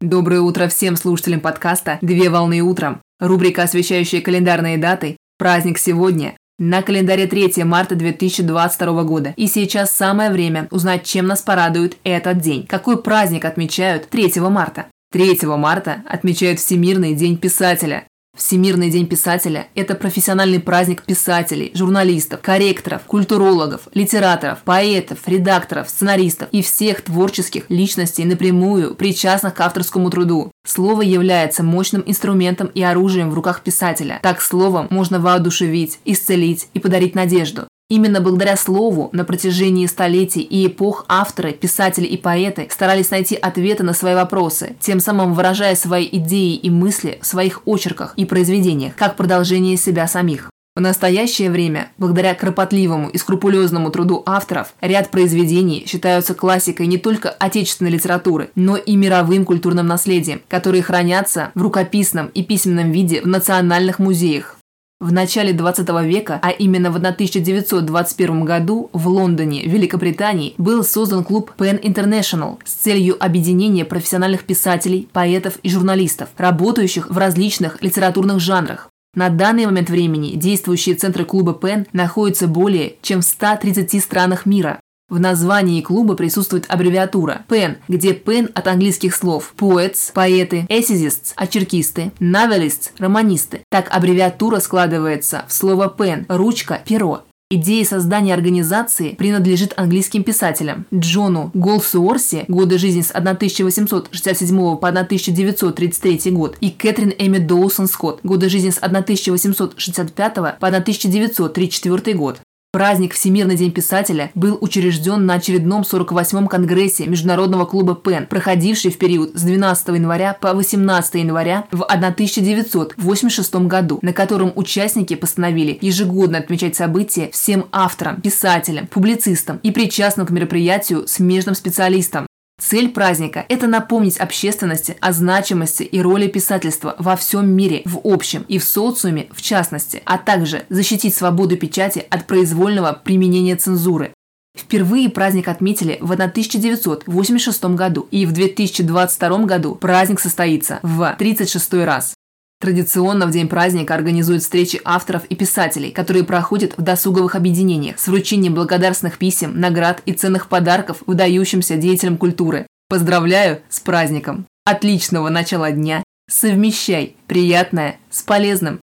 [0.00, 3.02] Доброе утро всем слушателям подкаста «Две волны утром».
[3.20, 5.18] Рубрика, освещающая календарные даты.
[5.36, 6.38] Праздник сегодня.
[6.58, 9.34] На календаре 3 марта 2022 года.
[9.36, 12.66] И сейчас самое время узнать, чем нас порадует этот день.
[12.66, 14.86] Какой праздник отмечают 3 марта?
[15.12, 18.06] 3 марта отмечают Всемирный день писателя.
[18.50, 26.62] Всемирный день писателя– это профессиональный праздник писателей, журналистов, корректоров, культурологов, литераторов, поэтов, редакторов, сценаристов и
[26.62, 30.50] всех творческих личностей напрямую причастных к авторскому труду.
[30.66, 34.18] Слово является мощным инструментом и оружием в руках писателя.
[34.22, 37.68] Так словом можно воодушевить, исцелить и подарить надежду.
[37.90, 43.82] Именно благодаря слову на протяжении столетий и эпох авторы, писатели и поэты старались найти ответы
[43.82, 48.94] на свои вопросы, тем самым выражая свои идеи и мысли в своих очерках и произведениях,
[48.94, 50.50] как продолжение себя самих.
[50.76, 57.30] В настоящее время, благодаря кропотливому и скрупулезному труду авторов, ряд произведений считаются классикой не только
[57.30, 63.26] отечественной литературы, но и мировым культурным наследием, которые хранятся в рукописном и письменном виде в
[63.26, 64.59] национальных музеях.
[65.00, 71.52] В начале 20 века, а именно в 1921 году в Лондоне, Великобритании, был создан клуб
[71.56, 78.90] Pen International с целью объединения профессиональных писателей, поэтов и журналистов, работающих в различных литературных жанрах.
[79.14, 84.80] На данный момент времени действующие центры клуба Pen находятся более чем в 130 странах мира.
[85.10, 92.12] В названии клуба присутствует аббревиатура PEN, где PEN от английских слов poets– поэты, essayists– очеркисты,
[92.20, 93.62] novelists– романисты.
[93.70, 97.24] Так аббревиатура складывается в слово PEN– ручка, перо.
[97.52, 106.56] Идея создания организации принадлежит английским писателям Джону Голсуорси, годы жизни с 1867 по 1933 год,
[106.60, 112.40] и Кэтрин Эми Доусон Скотт, годы жизни с 1865 по 1934 год.
[112.72, 118.98] Праздник Всемирный день писателя был учрежден на очередном 48-м конгрессе Международного клуба ПЕН, проходивший в
[118.98, 126.38] период с 12 января по 18 января в 1986 году, на котором участники постановили ежегодно
[126.38, 132.29] отмечать события всем авторам, писателям, публицистам и причастным к мероприятию смежным специалистам.
[132.60, 138.44] Цель праздника– это напомнить общественности о значимости и роли писательства во всем мире в общем
[138.48, 144.12] и в социуме в частности, а также защитить свободу печати от произвольного применения цензуры.
[144.56, 152.14] Впервые праздник отметили в 1986 году, и в 2022 году праздник состоится в 36 раз.
[152.60, 158.06] Традиционно в день праздника организуют встречи авторов и писателей, которые проходят в досуговых объединениях с
[158.06, 162.66] вручением благодарственных писем, наград и ценных подарков выдающимся деятелям культуры.
[162.90, 164.44] Поздравляю с праздником!
[164.66, 166.02] Отличного начала дня!
[166.28, 168.80] Совмещай приятное с полезным!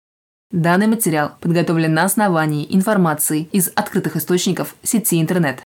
[0.51, 5.61] Данный материал подготовлен на основании информации из открытых источников сети интернет.